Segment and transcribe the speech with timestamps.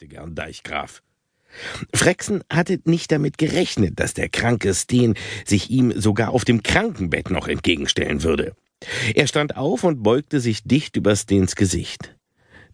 [0.00, 1.02] möchte gern Deichgraf.
[1.92, 7.28] Frexen hatte nicht damit gerechnet, dass der kranke Steen sich ihm sogar auf dem Krankenbett
[7.30, 8.54] noch entgegenstellen würde.
[9.14, 12.16] Er stand auf und beugte sich dicht über Steens Gesicht.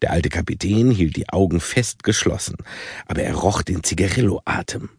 [0.02, 2.58] Der alte Kapitän hielt die Augen fest geschlossen,
[3.06, 4.90] aber er roch den Zigarillo-Atem.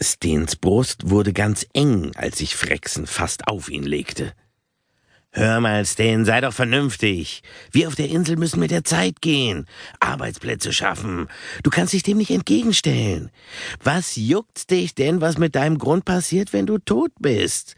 [0.00, 4.32] Steens Brust wurde ganz eng, als sich Frexen fast auf ihn legte.
[5.32, 7.42] Hör mal, Stan, sei doch vernünftig.
[7.70, 9.66] Wir auf der Insel müssen mit der Zeit gehen.
[10.00, 11.28] Arbeitsplätze schaffen.
[11.62, 13.30] Du kannst dich dem nicht entgegenstellen.
[13.82, 17.76] Was juckt's dich denn, was mit deinem Grund passiert, wenn du tot bist?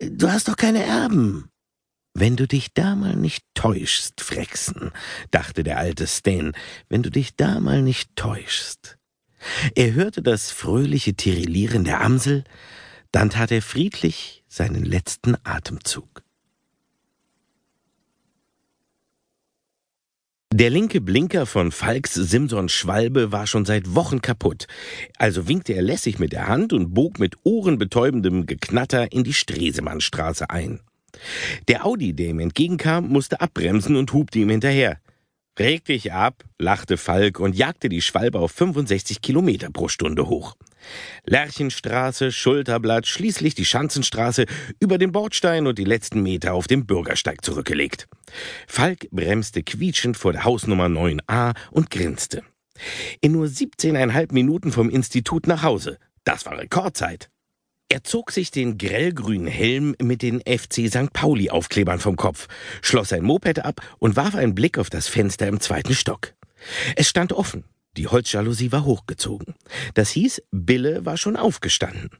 [0.00, 1.48] Du hast doch keine Erben.
[2.14, 4.90] Wenn du dich da mal nicht täuschst, Frexen,
[5.30, 6.52] dachte der alte Stan,
[6.88, 8.98] wenn du dich da mal nicht täuschst.
[9.76, 12.42] Er hörte das fröhliche Tirillieren der Amsel,
[13.12, 16.24] dann tat er friedlich seinen letzten Atemzug.
[20.54, 24.66] Der linke Blinker von Falks Simson Schwalbe war schon seit Wochen kaputt.
[25.18, 30.48] Also winkte er lässig mit der Hand und bog mit ohrenbetäubendem Geknatter in die Stresemannstraße
[30.48, 30.80] ein.
[31.68, 34.98] Der Audi, der ihm entgegenkam, musste abbremsen und hubte ihm hinterher.
[35.58, 40.54] Reg dich ab, lachte Falk und jagte die Schwalbe auf 65 Kilometer pro Stunde hoch.
[41.24, 44.46] Lerchenstraße, Schulterblatt, schließlich die Schanzenstraße,
[44.78, 48.06] über den Bordstein und die letzten Meter auf dem Bürgersteig zurückgelegt.
[48.68, 52.42] Falk bremste quietschend vor der Hausnummer 9a und grinste.
[53.20, 55.98] In nur 17,5 Minuten vom Institut nach Hause.
[56.22, 57.30] Das war Rekordzeit.
[57.90, 61.10] Er zog sich den grellgrünen Helm mit den FC St.
[61.14, 62.46] Pauli Aufklebern vom Kopf,
[62.82, 66.34] schloss sein Moped ab und warf einen Blick auf das Fenster im zweiten Stock.
[66.96, 67.64] Es stand offen.
[67.96, 69.54] Die Holzjalousie war hochgezogen.
[69.94, 72.10] Das hieß, Bille war schon aufgestanden.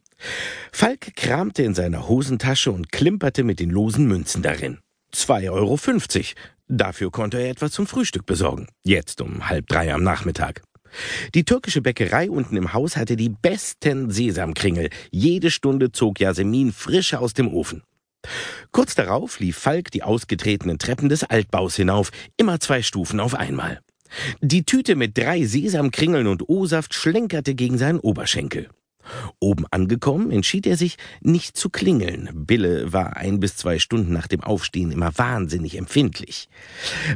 [0.72, 4.78] Falk kramte in seiner Hosentasche und klimperte mit den losen Münzen darin.
[5.12, 5.78] 2,50 Euro.
[6.66, 8.68] Dafür konnte er etwas zum Frühstück besorgen.
[8.84, 10.62] Jetzt um halb drei am Nachmittag.
[11.34, 14.90] Die türkische Bäckerei unten im Haus hatte die besten Sesamkringel.
[15.10, 17.82] Jede Stunde zog Jasmin frische aus dem Ofen.
[18.72, 23.80] Kurz darauf lief Falk die ausgetretenen Treppen des Altbaus hinauf, immer zwei Stufen auf einmal.
[24.40, 28.68] Die Tüte mit drei Sesamkringeln und O-Saft schlenkerte gegen seinen Oberschenkel.
[29.40, 32.30] Oben angekommen, entschied er sich, nicht zu klingeln.
[32.32, 36.48] Bille war ein bis zwei Stunden nach dem Aufstehen immer wahnsinnig empfindlich.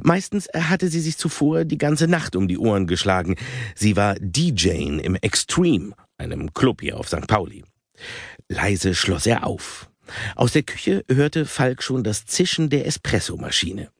[0.02, 3.36] Meistens hatte sie sich zuvor die ganze Nacht um die Ohren geschlagen.
[3.75, 4.70] Sie war DJ
[5.00, 7.26] im Extreme, einem Club hier auf St.
[7.26, 7.64] Pauli.
[8.48, 9.88] Leise schloss er auf.
[10.34, 13.91] Aus der Küche hörte Falk schon das Zischen der Espressomaschine.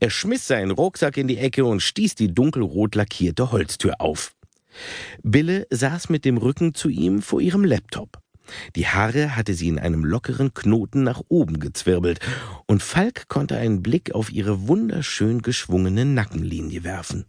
[0.00, 4.34] Er schmiss seinen Rucksack in die Ecke und stieß die dunkelrot lackierte Holztür auf.
[5.22, 8.18] Bille saß mit dem Rücken zu ihm vor ihrem Laptop.
[8.74, 12.20] Die Haare hatte sie in einem lockeren Knoten nach oben gezwirbelt,
[12.66, 17.26] und Falk konnte einen Blick auf ihre wunderschön geschwungene Nackenlinie werfen.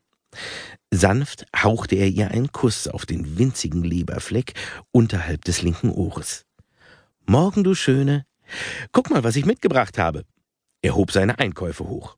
[0.91, 4.53] Sanft hauchte er ihr einen Kuss auf den winzigen Leberfleck
[4.91, 6.45] unterhalb des linken Ohres.
[7.25, 8.25] Morgen, du Schöne.
[8.91, 10.25] Guck mal, was ich mitgebracht habe.
[10.81, 12.17] Er hob seine Einkäufe hoch.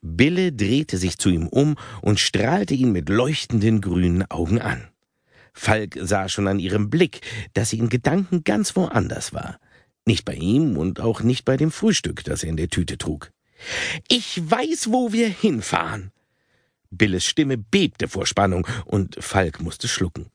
[0.00, 4.88] Bille drehte sich zu ihm um und strahlte ihn mit leuchtenden grünen Augen an.
[5.52, 7.20] Falk sah schon an ihrem Blick,
[7.54, 9.58] dass sie in Gedanken ganz woanders war.
[10.06, 13.30] Nicht bei ihm und auch nicht bei dem Frühstück, das er in der Tüte trug.
[14.08, 16.10] Ich weiß, wo wir hinfahren.
[16.90, 20.30] Billes Stimme bebte vor Spannung und Falk musste schlucken.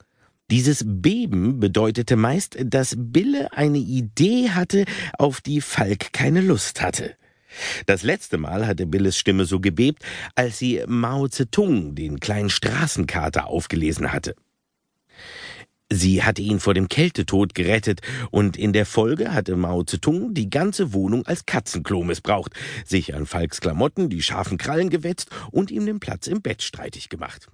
[0.50, 4.86] Dieses Beben bedeutete meist, dass Bille eine Idee hatte,
[5.18, 7.16] auf die Falk keine Lust hatte.
[7.86, 10.04] Das letzte Mal hatte Billes Stimme so gebebt,
[10.36, 14.36] als sie Mao Zedong, den kleinen Straßenkater, aufgelesen hatte.
[15.90, 20.50] Sie hatte ihn vor dem Kältetod gerettet und in der Folge hatte Mao Zedong die
[20.50, 22.52] ganze Wohnung als Katzenklo missbraucht,
[22.86, 27.08] sich an Falks Klamotten die scharfen Krallen gewetzt und ihm den Platz im Bett streitig
[27.08, 27.48] gemacht.